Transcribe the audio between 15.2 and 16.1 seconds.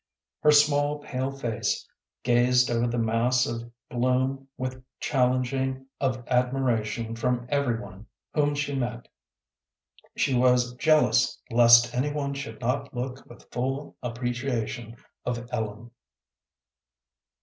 of Ellen.